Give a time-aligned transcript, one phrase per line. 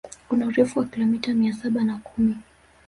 [0.29, 2.37] Kuna urefu wa kilomita mia saba na kumi